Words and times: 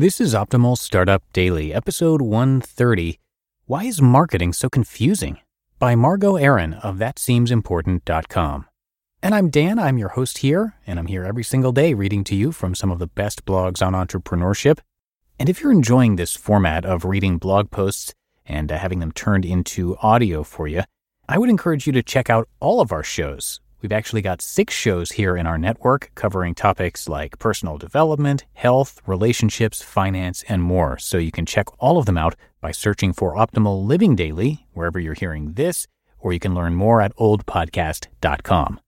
This 0.00 0.18
is 0.18 0.32
Optimal 0.32 0.78
Startup 0.78 1.22
Daily, 1.34 1.74
episode 1.74 2.22
130 2.22 3.20
Why 3.66 3.84
is 3.84 4.00
Marketing 4.00 4.54
So 4.54 4.70
Confusing? 4.70 5.40
by 5.78 5.94
Margo 5.94 6.36
Aaron 6.36 6.72
of 6.72 6.96
ThatSeemsImportant.com. 6.96 8.64
And 9.22 9.34
I'm 9.34 9.50
Dan, 9.50 9.78
I'm 9.78 9.98
your 9.98 10.08
host 10.08 10.38
here, 10.38 10.76
and 10.86 10.98
I'm 10.98 11.08
here 11.08 11.22
every 11.24 11.44
single 11.44 11.72
day 11.72 11.92
reading 11.92 12.24
to 12.24 12.34
you 12.34 12.50
from 12.50 12.74
some 12.74 12.90
of 12.90 12.98
the 12.98 13.08
best 13.08 13.44
blogs 13.44 13.86
on 13.86 13.92
entrepreneurship. 13.92 14.78
And 15.38 15.50
if 15.50 15.60
you're 15.60 15.70
enjoying 15.70 16.16
this 16.16 16.34
format 16.34 16.86
of 16.86 17.04
reading 17.04 17.36
blog 17.36 17.70
posts 17.70 18.14
and 18.46 18.72
uh, 18.72 18.78
having 18.78 19.00
them 19.00 19.12
turned 19.12 19.44
into 19.44 19.98
audio 20.00 20.44
for 20.44 20.66
you, 20.66 20.84
I 21.28 21.36
would 21.36 21.50
encourage 21.50 21.86
you 21.86 21.92
to 21.92 22.02
check 22.02 22.30
out 22.30 22.48
all 22.58 22.80
of 22.80 22.90
our 22.90 23.02
shows. 23.02 23.60
We've 23.82 23.92
actually 23.92 24.20
got 24.20 24.42
six 24.42 24.74
shows 24.74 25.12
here 25.12 25.36
in 25.36 25.46
our 25.46 25.56
network 25.56 26.10
covering 26.14 26.54
topics 26.54 27.08
like 27.08 27.38
personal 27.38 27.78
development, 27.78 28.44
health, 28.52 29.00
relationships, 29.06 29.80
finance, 29.80 30.44
and 30.48 30.62
more. 30.62 30.98
So 30.98 31.16
you 31.16 31.32
can 31.32 31.46
check 31.46 31.66
all 31.78 31.96
of 31.96 32.04
them 32.04 32.18
out 32.18 32.34
by 32.60 32.72
searching 32.72 33.14
for 33.14 33.34
Optimal 33.36 33.86
Living 33.86 34.14
Daily, 34.14 34.66
wherever 34.74 35.00
you're 35.00 35.14
hearing 35.14 35.54
this, 35.54 35.86
or 36.18 36.34
you 36.34 36.38
can 36.38 36.54
learn 36.54 36.74
more 36.74 37.00
at 37.00 37.16
oldpodcast.com. 37.16 38.80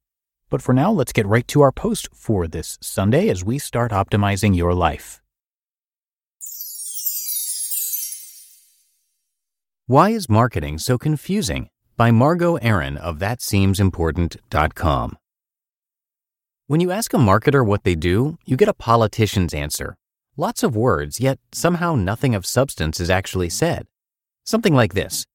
But 0.51 0.61
for 0.61 0.75
now, 0.75 0.93
let's 0.93 1.13
get 1.13 1.27
right 1.27 1.49
to 1.49 1.63
our 1.63 1.73
post 1.73 2.09
for 2.13 2.47
this 2.47 2.77
Sunday 2.83 3.31
as 3.31 3.43
we 3.43 3.59
start 3.59 3.93
optimizing 3.93 4.55
your 4.55 4.75
life. 4.75 5.23
Why 9.87 10.11
is 10.11 10.29
marketing 10.29 10.79
so 10.79 10.99
confusing? 10.99 11.69
By 11.95 12.11
Margo 12.11 12.57
Aaron 12.57 12.97
of 12.97 13.19
ThatSeemsImportant.com. 13.19 15.19
When 16.67 16.81
you 16.81 16.91
ask 16.91 17.13
a 17.13 17.19
marketer 17.19 17.67
what 17.67 17.85
they 17.85 17.95
do, 17.95 18.39
you 18.47 18.57
get 18.57 18.69
a 18.69 18.73
politician's 18.73 19.53
answer. 19.53 19.99
Lots 20.39 20.63
of 20.63 20.75
words, 20.75 21.21
yet 21.21 21.39
somehow 21.53 21.95
nothing 21.95 22.35
of 22.35 22.47
substance 22.47 22.99
is 22.99 23.11
actually 23.11 23.51
said. 23.51 23.87
Something 24.43 24.75
like 24.75 24.95
this 24.95 25.27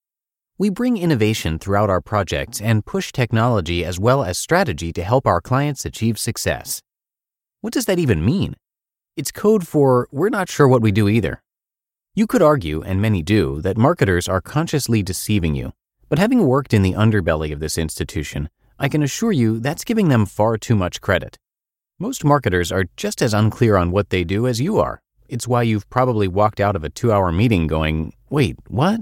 We 0.58 0.72
bring 0.72 0.98
innovation 0.98 1.60
throughout 1.60 1.92
our 1.92 2.02
projects 2.02 2.60
and 2.60 2.84
push 2.84 3.12
technology 3.12 3.86
as 3.86 4.00
well 4.00 4.24
as 4.24 4.40
strategy 4.40 4.92
to 4.94 5.04
help 5.04 5.28
our 5.28 5.42
clients 5.42 5.86
achieve 5.86 6.18
success. 6.18 6.82
What 7.62 7.72
does 7.72 7.86
that 7.86 8.00
even 8.00 8.26
mean? 8.26 8.56
It's 9.16 9.32
code 9.32 9.68
for 9.68 10.08
we're 10.12 10.30
not 10.30 10.50
sure 10.50 10.68
what 10.68 10.82
we 10.82 10.92
do 10.92 11.08
either. 11.08 11.44
You 12.16 12.26
could 12.26 12.42
argue, 12.42 12.82
and 12.82 13.00
many 13.00 13.22
do, 13.22 13.62
that 13.62 13.78
marketers 13.78 14.28
are 14.28 14.42
consciously 14.42 15.04
deceiving 15.04 15.54
you. 15.54 15.74
But 16.10 16.20
having 16.20 16.46
worked 16.46 16.74
in 16.74 16.84
the 16.84 16.94
underbelly 16.94 17.52
of 17.52 17.60
this 17.60 17.78
institution, 17.78 18.50
I 18.80 18.88
can 18.88 19.04
assure 19.04 19.32
you 19.32 19.60
that's 19.60 19.84
giving 19.84 20.08
them 20.08 20.26
far 20.26 20.58
too 20.58 20.76
much 20.76 21.02
credit. 21.02 21.38
Most 22.00 22.24
marketers 22.24 22.72
are 22.72 22.86
just 22.96 23.22
as 23.22 23.34
unclear 23.34 23.76
on 23.76 23.92
what 23.92 24.10
they 24.10 24.24
do 24.24 24.48
as 24.48 24.62
you 24.62 24.78
are. 24.78 25.02
It's 25.28 25.48
why 25.48 25.64
you've 25.64 25.90
probably 25.90 26.28
walked 26.28 26.62
out 26.62 26.76
of 26.76 26.84
a 26.84 26.90
two 26.90 27.12
hour 27.12 27.32
meeting 27.32 27.68
going, 27.68 28.14
wait, 28.30 28.56
what? 28.70 29.02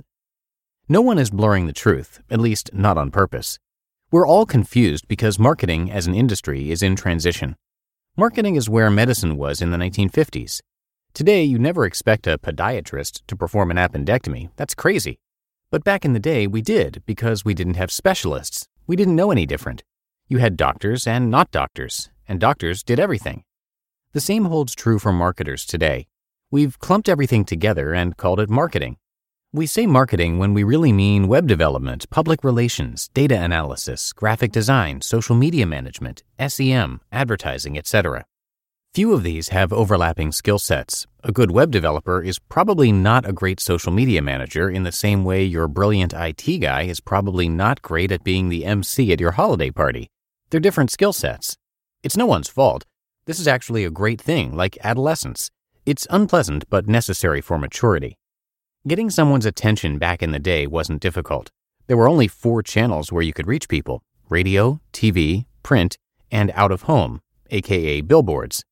No 0.89 1.01
one 1.01 1.19
is 1.19 1.29
blurring 1.29 1.67
the 1.67 1.73
truth, 1.73 2.21
at 2.31 2.39
least 2.39 2.71
not 2.73 2.97
on 2.97 3.11
purpose. 3.11 3.59
We're 4.11 4.27
all 4.27 4.45
confused 4.45 5.07
because 5.07 5.37
marketing 5.37 5.91
as 5.91 6.07
an 6.07 6.15
industry 6.15 6.71
is 6.71 6.81
in 6.81 6.95
transition. 6.95 7.55
Marketing 8.17 8.55
is 8.55 8.69
where 8.69 8.89
medicine 8.89 9.35
was 9.35 9.61
in 9.61 9.71
the 9.71 9.77
1950s. 9.77 10.61
Today, 11.13 11.43
you 11.43 11.59
never 11.59 11.85
expect 11.85 12.27
a 12.27 12.37
podiatrist 12.37 13.21
to 13.27 13.35
perform 13.35 13.71
an 13.71 13.77
appendectomy. 13.77 14.49
That's 14.55 14.73
crazy. 14.73 15.19
But 15.75 15.83
back 15.83 16.05
in 16.05 16.13
the 16.13 16.21
day, 16.21 16.47
we 16.47 16.61
did 16.61 17.03
because 17.05 17.43
we 17.43 17.53
didn't 17.53 17.73
have 17.73 17.91
specialists. 17.91 18.69
We 18.87 18.95
didn't 18.95 19.17
know 19.17 19.29
any 19.29 19.45
different. 19.45 19.83
You 20.29 20.37
had 20.37 20.55
doctors 20.55 21.05
and 21.05 21.29
not 21.29 21.51
doctors, 21.51 22.09
and 22.29 22.39
doctors 22.39 22.81
did 22.81 22.97
everything. 22.97 23.43
The 24.13 24.21
same 24.21 24.45
holds 24.45 24.73
true 24.73 24.99
for 24.99 25.11
marketers 25.11 25.65
today. 25.65 26.07
We've 26.49 26.79
clumped 26.79 27.09
everything 27.09 27.43
together 27.43 27.93
and 27.93 28.15
called 28.15 28.39
it 28.39 28.49
marketing. 28.49 28.95
We 29.51 29.65
say 29.65 29.85
marketing 29.85 30.39
when 30.39 30.53
we 30.53 30.63
really 30.63 30.93
mean 30.93 31.27
web 31.27 31.45
development, 31.45 32.09
public 32.09 32.45
relations, 32.45 33.09
data 33.13 33.37
analysis, 33.37 34.13
graphic 34.13 34.53
design, 34.53 35.01
social 35.01 35.35
media 35.35 35.65
management, 35.65 36.23
SEM, 36.39 37.01
advertising, 37.11 37.77
etc. 37.77 38.25
Few 38.95 39.11
of 39.11 39.23
these 39.23 39.49
have 39.49 39.73
overlapping 39.73 40.31
skill 40.31 40.57
sets. 40.57 41.05
A 41.21 41.33
good 41.33 41.51
web 41.51 41.69
developer 41.69 42.21
is 42.21 42.39
probably 42.39 42.93
not 42.93 43.27
a 43.27 43.33
great 43.33 43.59
social 43.59 43.91
media 43.91 44.21
manager 44.21 44.69
in 44.69 44.83
the 44.83 44.91
same 44.93 45.25
way 45.25 45.43
your 45.43 45.67
brilliant 45.67 46.13
IT 46.13 46.59
guy 46.61 46.83
is 46.83 47.01
probably 47.01 47.49
not 47.49 47.81
great 47.81 48.09
at 48.13 48.23
being 48.23 48.47
the 48.47 48.63
MC 48.63 49.11
at 49.11 49.19
your 49.19 49.31
holiday 49.31 49.69
party. 49.69 50.07
They're 50.49 50.61
different 50.61 50.91
skill 50.91 51.11
sets. 51.11 51.57
It's 52.03 52.15
no 52.15 52.25
one's 52.25 52.47
fault. 52.47 52.85
This 53.25 53.37
is 53.37 53.49
actually 53.49 53.83
a 53.83 53.91
great 53.91 54.21
thing, 54.21 54.55
like 54.55 54.77
adolescence. 54.81 55.51
It's 55.85 56.07
unpleasant 56.09 56.63
but 56.69 56.87
necessary 56.87 57.41
for 57.41 57.59
maturity. 57.59 58.15
Getting 58.87 59.09
someone's 59.09 59.45
attention 59.45 59.97
back 59.97 60.23
in 60.23 60.31
the 60.31 60.39
day 60.39 60.67
wasn't 60.67 61.01
difficult. 61.01 61.51
There 61.87 61.97
were 61.97 62.07
only 62.07 62.29
four 62.29 62.63
channels 62.63 63.11
where 63.11 63.23
you 63.23 63.33
could 63.33 63.47
reach 63.47 63.67
people 63.67 64.03
radio, 64.29 64.79
TV, 64.93 65.47
print, 65.63 65.97
and 66.31 66.49
out 66.55 66.71
of 66.71 66.83
home, 66.83 67.19
aka 67.51 67.99
billboards. 67.99 68.63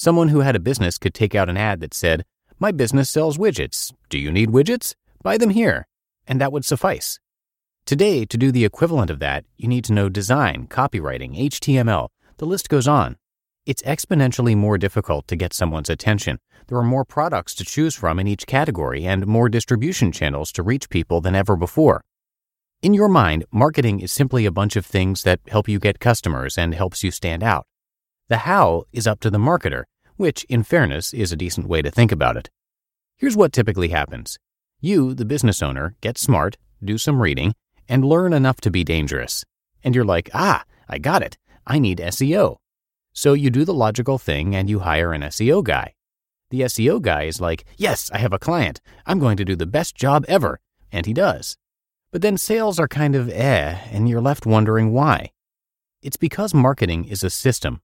Someone 0.00 0.28
who 0.28 0.42
had 0.42 0.54
a 0.54 0.60
business 0.60 0.96
could 0.96 1.12
take 1.12 1.34
out 1.34 1.48
an 1.48 1.56
ad 1.56 1.80
that 1.80 1.92
said, 1.92 2.24
My 2.60 2.70
business 2.70 3.10
sells 3.10 3.36
widgets. 3.36 3.92
Do 4.08 4.16
you 4.16 4.30
need 4.30 4.50
widgets? 4.50 4.94
Buy 5.24 5.36
them 5.36 5.50
here. 5.50 5.88
And 6.24 6.40
that 6.40 6.52
would 6.52 6.64
suffice. 6.64 7.18
Today, 7.84 8.24
to 8.26 8.36
do 8.36 8.52
the 8.52 8.64
equivalent 8.64 9.10
of 9.10 9.18
that, 9.18 9.44
you 9.56 9.66
need 9.66 9.82
to 9.86 9.92
know 9.92 10.08
design, 10.08 10.68
copywriting, 10.68 11.36
HTML. 11.36 12.10
The 12.36 12.46
list 12.46 12.68
goes 12.68 12.86
on. 12.86 13.16
It's 13.66 13.82
exponentially 13.82 14.56
more 14.56 14.78
difficult 14.78 15.26
to 15.26 15.34
get 15.34 15.52
someone's 15.52 15.90
attention. 15.90 16.38
There 16.68 16.78
are 16.78 16.84
more 16.84 17.04
products 17.04 17.52
to 17.56 17.64
choose 17.64 17.96
from 17.96 18.20
in 18.20 18.28
each 18.28 18.46
category 18.46 19.04
and 19.04 19.26
more 19.26 19.48
distribution 19.48 20.12
channels 20.12 20.52
to 20.52 20.62
reach 20.62 20.90
people 20.90 21.20
than 21.20 21.34
ever 21.34 21.56
before. 21.56 22.04
In 22.82 22.94
your 22.94 23.08
mind, 23.08 23.46
marketing 23.50 23.98
is 23.98 24.12
simply 24.12 24.46
a 24.46 24.52
bunch 24.52 24.76
of 24.76 24.86
things 24.86 25.24
that 25.24 25.40
help 25.48 25.68
you 25.68 25.80
get 25.80 25.98
customers 25.98 26.56
and 26.56 26.72
helps 26.72 27.02
you 27.02 27.10
stand 27.10 27.42
out. 27.42 27.66
The 28.28 28.38
how 28.38 28.84
is 28.92 29.06
up 29.06 29.20
to 29.20 29.30
the 29.30 29.38
marketer, 29.38 29.84
which, 30.16 30.44
in 30.44 30.62
fairness, 30.62 31.14
is 31.14 31.32
a 31.32 31.36
decent 31.36 31.66
way 31.66 31.80
to 31.80 31.90
think 31.90 32.12
about 32.12 32.36
it. 32.36 32.50
Here's 33.16 33.36
what 33.36 33.54
typically 33.54 33.88
happens 33.88 34.38
you, 34.80 35.14
the 35.14 35.24
business 35.24 35.62
owner, 35.62 35.96
get 36.02 36.18
smart, 36.18 36.58
do 36.84 36.98
some 36.98 37.22
reading, 37.22 37.54
and 37.88 38.04
learn 38.04 38.34
enough 38.34 38.60
to 38.60 38.70
be 38.70 38.84
dangerous. 38.84 39.44
And 39.82 39.94
you're 39.94 40.04
like, 40.04 40.28
ah, 40.34 40.64
I 40.88 40.98
got 40.98 41.22
it. 41.22 41.38
I 41.66 41.78
need 41.78 41.98
SEO. 41.98 42.56
So 43.14 43.32
you 43.32 43.48
do 43.50 43.64
the 43.64 43.74
logical 43.74 44.18
thing 44.18 44.54
and 44.54 44.68
you 44.68 44.80
hire 44.80 45.12
an 45.12 45.22
SEO 45.22 45.64
guy. 45.64 45.94
The 46.50 46.60
SEO 46.62 47.00
guy 47.00 47.24
is 47.24 47.40
like, 47.40 47.64
yes, 47.76 48.10
I 48.12 48.18
have 48.18 48.32
a 48.32 48.38
client. 48.38 48.80
I'm 49.06 49.18
going 49.18 49.38
to 49.38 49.44
do 49.44 49.56
the 49.56 49.66
best 49.66 49.96
job 49.96 50.24
ever. 50.28 50.60
And 50.92 51.06
he 51.06 51.14
does. 51.14 51.56
But 52.12 52.22
then 52.22 52.36
sales 52.36 52.78
are 52.78 52.88
kind 52.88 53.14
of 53.16 53.28
eh, 53.30 53.78
and 53.90 54.08
you're 54.08 54.20
left 54.20 54.46
wondering 54.46 54.92
why. 54.92 55.32
It's 56.02 56.16
because 56.16 56.54
marketing 56.54 57.06
is 57.06 57.24
a 57.24 57.30
system 57.30 57.80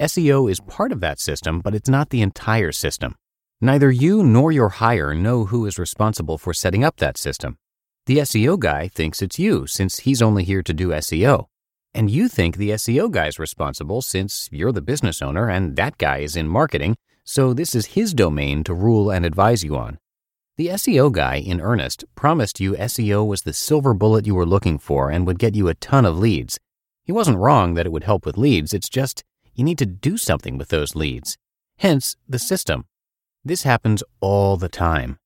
SEO 0.00 0.50
is 0.50 0.58
part 0.58 0.90
of 0.90 0.98
that 1.00 1.20
system, 1.20 1.60
but 1.60 1.72
it's 1.72 1.88
not 1.88 2.10
the 2.10 2.20
entire 2.20 2.72
system. 2.72 3.14
Neither 3.60 3.92
you 3.92 4.24
nor 4.24 4.50
your 4.50 4.68
hire 4.68 5.14
know 5.14 5.44
who 5.44 5.66
is 5.66 5.78
responsible 5.78 6.36
for 6.36 6.52
setting 6.52 6.82
up 6.82 6.96
that 6.96 7.16
system. 7.16 7.58
The 8.06 8.18
SEO 8.18 8.58
guy 8.58 8.88
thinks 8.88 9.22
it's 9.22 9.38
you 9.38 9.68
since 9.68 10.00
he's 10.00 10.20
only 10.20 10.42
here 10.42 10.64
to 10.64 10.74
do 10.74 10.88
SEO. 10.88 11.46
And 11.94 12.10
you 12.10 12.26
think 12.26 12.56
the 12.56 12.70
SEO 12.70 13.08
guy 13.08 13.28
is 13.28 13.38
responsible 13.38 14.02
since 14.02 14.48
you're 14.50 14.72
the 14.72 14.82
business 14.82 15.22
owner 15.22 15.48
and 15.48 15.76
that 15.76 15.96
guy 15.96 16.18
is 16.18 16.34
in 16.34 16.48
marketing, 16.48 16.96
so 17.22 17.54
this 17.54 17.72
is 17.72 17.94
his 17.94 18.12
domain 18.12 18.64
to 18.64 18.74
rule 18.74 19.12
and 19.12 19.24
advise 19.24 19.62
you 19.62 19.76
on. 19.76 19.98
The 20.56 20.70
SEO 20.70 21.12
guy 21.12 21.36
in 21.36 21.60
earnest 21.60 22.04
promised 22.16 22.58
you 22.58 22.72
SEO 22.72 23.24
was 23.24 23.42
the 23.42 23.52
silver 23.52 23.94
bullet 23.94 24.26
you 24.26 24.34
were 24.34 24.44
looking 24.44 24.76
for 24.78 25.10
and 25.10 25.24
would 25.24 25.38
get 25.38 25.54
you 25.54 25.68
a 25.68 25.74
ton 25.74 26.04
of 26.04 26.18
leads. 26.18 26.58
He 27.04 27.12
wasn't 27.12 27.38
wrong 27.38 27.74
that 27.74 27.86
it 27.86 27.92
would 27.92 28.04
help 28.04 28.26
with 28.26 28.36
leads, 28.36 28.74
it's 28.74 28.88
just 28.88 29.22
you 29.54 29.64
need 29.64 29.78
to 29.78 29.86
do 29.86 30.16
something 30.16 30.58
with 30.58 30.68
those 30.68 30.94
leads. 30.94 31.36
Hence, 31.78 32.16
the 32.28 32.38
system. 32.38 32.86
This 33.44 33.62
happens 33.62 34.02
all 34.20 34.56
the 34.56 34.68
time. 34.68 35.18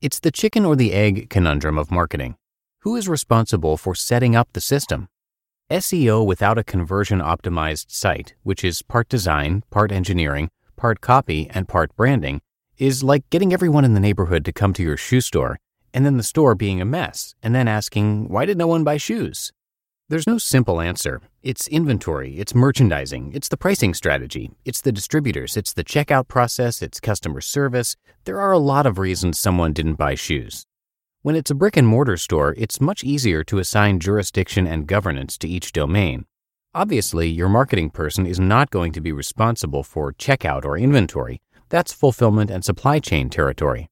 It's 0.00 0.20
the 0.20 0.30
chicken 0.30 0.64
or 0.64 0.76
the 0.76 0.92
egg 0.92 1.28
conundrum 1.28 1.76
of 1.76 1.90
marketing. 1.90 2.36
Who 2.82 2.94
is 2.94 3.08
responsible 3.08 3.76
for 3.76 3.94
setting 3.94 4.36
up 4.36 4.48
the 4.52 4.60
system? 4.60 5.08
SEO 5.70 6.24
without 6.24 6.56
a 6.56 6.64
conversion 6.64 7.18
optimized 7.18 7.90
site, 7.90 8.34
which 8.42 8.64
is 8.64 8.80
part 8.82 9.08
design, 9.08 9.64
part 9.70 9.92
engineering, 9.92 10.50
part 10.76 11.00
copy, 11.00 11.50
and 11.50 11.68
part 11.68 11.94
branding, 11.96 12.40
is 12.78 13.02
like 13.02 13.28
getting 13.28 13.52
everyone 13.52 13.84
in 13.84 13.94
the 13.94 14.00
neighborhood 14.00 14.44
to 14.44 14.52
come 14.52 14.72
to 14.72 14.82
your 14.82 14.96
shoe 14.96 15.20
store, 15.20 15.58
and 15.92 16.06
then 16.06 16.16
the 16.16 16.22
store 16.22 16.54
being 16.54 16.80
a 16.80 16.84
mess, 16.84 17.34
and 17.42 17.54
then 17.54 17.66
asking, 17.66 18.28
why 18.28 18.46
did 18.46 18.56
no 18.56 18.66
one 18.66 18.84
buy 18.84 18.96
shoes? 18.96 19.52
There's 20.10 20.26
no 20.26 20.38
simple 20.38 20.80
answer. 20.80 21.20
It's 21.42 21.68
inventory, 21.68 22.38
it's 22.38 22.54
merchandising, 22.54 23.32
it's 23.34 23.48
the 23.48 23.58
pricing 23.58 23.92
strategy, 23.92 24.50
it's 24.64 24.80
the 24.80 24.90
distributors, 24.90 25.54
it's 25.54 25.74
the 25.74 25.84
checkout 25.84 26.28
process, 26.28 26.80
it's 26.80 26.98
customer 26.98 27.42
service. 27.42 27.94
There 28.24 28.40
are 28.40 28.52
a 28.52 28.58
lot 28.58 28.86
of 28.86 28.96
reasons 28.96 29.38
someone 29.38 29.74
didn't 29.74 29.96
buy 29.96 30.14
shoes. 30.14 30.64
When 31.20 31.36
it's 31.36 31.50
a 31.50 31.54
brick 31.54 31.76
and 31.76 31.86
mortar 31.86 32.16
store, 32.16 32.54
it's 32.56 32.80
much 32.80 33.04
easier 33.04 33.44
to 33.44 33.58
assign 33.58 34.00
jurisdiction 34.00 34.66
and 34.66 34.86
governance 34.86 35.36
to 35.38 35.48
each 35.48 35.72
domain. 35.72 36.24
Obviously, 36.74 37.28
your 37.28 37.50
marketing 37.50 37.90
person 37.90 38.26
is 38.26 38.40
not 38.40 38.70
going 38.70 38.92
to 38.92 39.02
be 39.02 39.12
responsible 39.12 39.82
for 39.82 40.14
checkout 40.14 40.64
or 40.64 40.78
inventory. 40.78 41.42
That's 41.68 41.92
fulfillment 41.92 42.50
and 42.50 42.64
supply 42.64 42.98
chain 42.98 43.28
territory. 43.28 43.90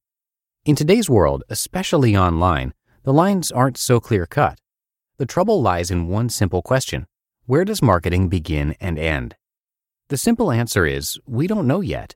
In 0.65 0.77
today's 0.77 1.11
world, 1.11 1.45
especially 1.51 2.17
online, 2.17 2.73
the 3.03 3.13
lines 3.13 3.53
aren't 3.53 3.77
so 3.77 4.01
clear 4.01 4.25
cut. 4.25 4.59
The 5.19 5.25
trouble 5.25 5.63
lies 5.63 5.91
in 5.91 6.09
one 6.09 6.29
simple 6.29 6.61
question 6.61 7.07
Where 7.47 7.65
does 7.65 7.81
marketing 7.81 8.29
begin 8.29 8.77
and 8.81 8.99
end? 8.99 9.37
The 10.09 10.19
simple 10.19 10.53
answer 10.53 10.85
is 10.85 11.19
we 11.27 11.47
don't 11.47 11.67
know 11.67 11.81
yet. 11.81 12.15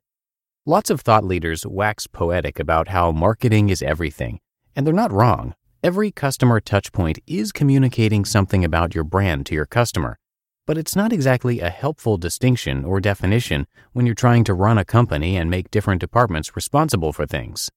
Lots 0.66 0.90
of 0.90 1.00
thought 1.00 1.24
leaders 1.24 1.64
wax 1.64 2.06
poetic 2.06 2.60
about 2.60 2.88
how 2.88 3.10
marketing 3.10 3.70
is 3.70 3.80
everything, 3.80 4.40
and 4.76 4.86
they're 4.86 4.92
not 4.92 5.12
wrong. 5.12 5.54
Every 5.82 6.10
customer 6.10 6.60
touchpoint 6.60 7.20
is 7.26 7.52
communicating 7.52 8.26
something 8.26 8.66
about 8.66 8.94
your 8.94 9.04
brand 9.04 9.46
to 9.46 9.54
your 9.54 9.64
customer, 9.64 10.18
but 10.66 10.76
it's 10.76 10.94
not 10.94 11.10
exactly 11.10 11.60
a 11.60 11.70
helpful 11.70 12.18
distinction 12.18 12.84
or 12.84 13.00
definition 13.00 13.66
when 13.94 14.04
you're 14.04 14.14
trying 14.14 14.44
to 14.44 14.52
run 14.52 14.76
a 14.76 14.84
company 14.84 15.38
and 15.38 15.48
make 15.48 15.70
different 15.70 16.02
departments 16.02 16.54
responsible 16.54 17.14
for 17.14 17.24
things. 17.24 17.70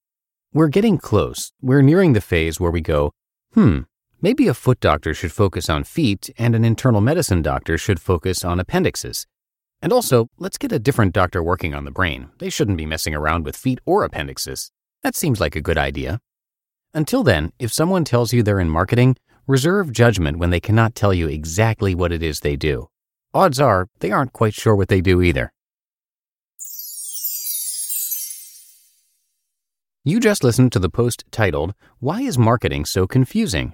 We're 0.54 0.68
getting 0.68 0.98
close. 0.98 1.54
We're 1.62 1.82
nearing 1.82 2.12
the 2.12 2.20
phase 2.20 2.60
where 2.60 2.72
we 2.72 2.82
go, 2.82 3.14
hmm, 3.54 3.84
maybe 4.24 4.48
a 4.48 4.56
foot 4.56 4.80
doctor 4.80 5.14
should 5.14 5.32
focus 5.32 5.70
on 5.70 5.84
feet 5.84 6.32
and 6.40 6.56
an 6.56 6.66
internal 6.66 7.02
medicine 7.02 7.44
doctor 7.44 7.78
should 7.78 8.00
focus 8.00 8.44
on 8.44 8.60
appendixes. 8.60 9.28
And 9.84 9.94
also, 9.94 10.30
let's 10.40 10.58
get 10.58 10.72
a 10.72 10.80
different 10.80 11.14
doctor 11.14 11.44
working 11.44 11.76
on 11.76 11.86
the 11.86 11.92
brain. 11.92 12.30
They 12.40 12.50
shouldn't 12.50 12.80
be 12.80 12.88
messing 12.88 13.14
around 13.14 13.46
with 13.46 13.56
feet 13.56 13.80
or 13.86 14.04
appendixes. 14.04 14.72
That 15.04 15.16
seems 15.16 15.40
like 15.40 15.56
a 15.56 15.62
good 15.62 15.78
idea. 15.78 16.22
Until 16.96 17.22
then, 17.22 17.52
if 17.60 17.72
someone 17.72 18.04
tells 18.04 18.34
you 18.34 18.42
they're 18.42 18.60
in 18.60 18.70
marketing, 18.70 19.18
Reserve 19.46 19.92
judgment 19.92 20.38
when 20.38 20.52
they 20.52 20.62
cannot 20.62 20.96
tell 20.96 21.14
you 21.14 21.28
exactly 21.28 21.94
what 21.94 22.14
it 22.14 22.24
is 22.24 22.40
they 22.40 22.56
do. 22.56 22.88
Odds 23.34 23.60
are 23.60 23.90
they 24.00 24.10
aren't 24.10 24.32
quite 24.32 24.54
sure 24.54 24.74
what 24.74 24.88
they 24.88 25.02
do 25.02 25.22
either. 25.22 25.52
You 30.06 30.22
just 30.22 30.46
listened 30.46 30.72
to 30.72 30.80
the 30.80 30.90
post 30.90 31.26
titled, 31.30 31.74
Why 32.00 32.22
is 32.22 32.38
Marketing 32.38 32.86
So 32.86 33.06
Confusing? 33.06 33.74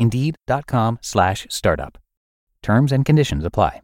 Indeed.com 0.00 0.98
slash 1.00 1.46
startup. 1.48 1.98
Terms 2.62 2.90
and 2.90 3.04
conditions 3.04 3.44
apply. 3.44 3.82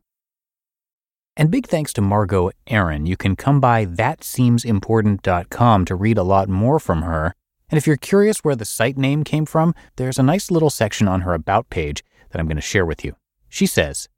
And 1.36 1.52
big 1.52 1.68
thanks 1.68 1.92
to 1.92 2.00
Margo 2.00 2.50
Aaron. 2.66 3.06
You 3.06 3.16
can 3.16 3.36
come 3.36 3.60
by 3.60 3.86
thatseemsimportant.com 3.86 5.84
to 5.84 5.94
read 5.94 6.18
a 6.18 6.24
lot 6.24 6.48
more 6.48 6.80
from 6.80 7.02
her 7.02 7.34
and 7.68 7.78
if 7.78 7.86
you're 7.86 7.96
curious 7.96 8.38
where 8.38 8.54
the 8.54 8.64
site 8.64 8.96
name 8.96 9.24
came 9.24 9.44
from, 9.44 9.74
there's 9.96 10.18
a 10.18 10.22
nice 10.22 10.50
little 10.50 10.70
section 10.70 11.08
on 11.08 11.22
her 11.22 11.34
About 11.34 11.68
page 11.68 12.04
that 12.30 12.38
I'm 12.38 12.46
going 12.46 12.56
to 12.56 12.62
share 12.62 12.86
with 12.86 13.04
you. 13.04 13.16
She 13.48 13.66
says, 13.66 14.08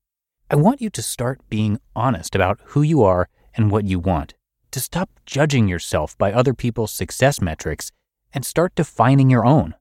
I 0.51 0.57
want 0.57 0.83
you 0.83 0.91
to 0.91 1.03
start 1.03 1.41
being 1.49 1.79
honest 1.97 2.35
about 2.35 2.61
who 2.67 2.83
you 2.83 3.03
are 3.03 3.29
and 3.55 3.71
what 3.71 3.85
you 3.85 3.99
want, 3.99 4.35
to 4.71 4.81
stop 4.81 5.11
judging 5.25 5.67
yourself 5.67 6.17
by 6.19 6.33
other 6.33 6.53
people's 6.53 6.93
success 6.93 7.41
metrics 7.41 7.91
and 8.35 8.45
start 8.45 8.75
defining 8.75 9.31
your 9.31 9.47
own. 9.47 9.75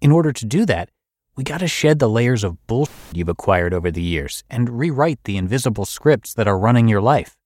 In 0.00 0.10
order 0.10 0.32
to 0.32 0.44
do 0.44 0.66
that, 0.66 0.90
we 1.36 1.44
got 1.44 1.58
to 1.58 1.68
shed 1.68 1.98
the 1.98 2.08
layers 2.08 2.44
of 2.44 2.66
bullshit 2.66 2.94
you've 3.12 3.28
acquired 3.28 3.74
over 3.74 3.90
the 3.90 4.02
years 4.02 4.44
and 4.50 4.78
rewrite 4.78 5.22
the 5.24 5.36
invisible 5.36 5.84
scripts 5.84 6.34
that 6.34 6.48
are 6.48 6.58
running 6.58 6.88
your 6.88 7.00
life. 7.00 7.36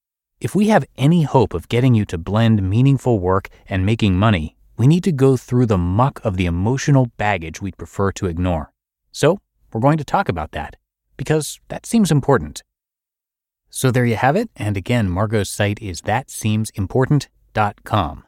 If 0.40 0.54
we 0.54 0.68
have 0.68 0.84
any 0.96 1.22
hope 1.22 1.54
of 1.54 1.68
getting 1.68 1.94
you 1.94 2.04
to 2.06 2.18
blend 2.18 2.68
meaningful 2.68 3.18
work 3.18 3.48
and 3.68 3.86
making 3.86 4.16
money 4.16 4.56
we 4.76 4.86
need 4.86 5.02
to 5.04 5.12
go 5.12 5.36
through 5.36 5.66
the 5.66 5.78
muck 5.78 6.20
of 6.24 6.36
the 6.36 6.46
emotional 6.46 7.06
baggage 7.16 7.62
we'd 7.62 7.78
prefer 7.78 8.12
to 8.12 8.26
ignore. 8.26 8.72
So, 9.12 9.38
we're 9.72 9.80
going 9.80 9.98
to 9.98 10.04
talk 10.04 10.28
about 10.28 10.52
that, 10.52 10.76
because 11.16 11.58
that 11.68 11.86
seems 11.86 12.10
important. 12.10 12.62
So 13.70 13.90
there 13.90 14.06
you 14.06 14.16
have 14.16 14.36
it, 14.36 14.50
and 14.56 14.76
again, 14.76 15.08
Margo's 15.08 15.48
site 15.50 15.80
is 15.82 16.02
thatseemsimportant.com. 16.02 18.24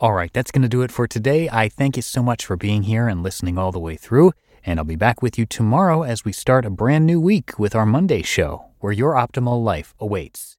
All 0.00 0.12
right, 0.12 0.32
that's 0.32 0.52
going 0.52 0.62
to 0.62 0.68
do 0.68 0.82
it 0.82 0.92
for 0.92 1.08
today. 1.08 1.48
I 1.50 1.68
thank 1.68 1.96
you 1.96 2.02
so 2.02 2.22
much 2.22 2.46
for 2.46 2.56
being 2.56 2.84
here 2.84 3.08
and 3.08 3.20
listening 3.22 3.58
all 3.58 3.72
the 3.72 3.80
way 3.80 3.96
through, 3.96 4.32
and 4.68 4.78
I'll 4.78 4.84
be 4.84 4.96
back 4.96 5.22
with 5.22 5.38
you 5.38 5.46
tomorrow 5.46 6.02
as 6.02 6.26
we 6.26 6.32
start 6.32 6.66
a 6.66 6.70
brand 6.70 7.06
new 7.06 7.18
week 7.18 7.58
with 7.58 7.74
our 7.74 7.86
Monday 7.86 8.20
show, 8.20 8.66
where 8.80 8.92
your 8.92 9.14
optimal 9.14 9.64
life 9.64 9.94
awaits. 9.98 10.57